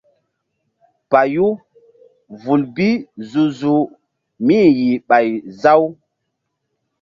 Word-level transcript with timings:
Payu 1.09 1.47
vul 2.41 2.61
bi 2.75 2.89
zu-zuh 3.29 3.83
mí-i 4.45 4.67
yih 4.79 4.97
ɓay 5.07 5.27
za-u. 5.61 5.85